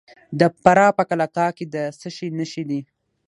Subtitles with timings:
[0.39, 2.79] د فراه په قلعه کاه کې د څه شي نښې دي؟